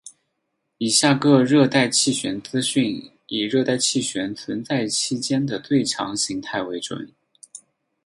[0.79, 7.13] 以下各热带气旋资讯以热带气旋存在期间的最强形态为准。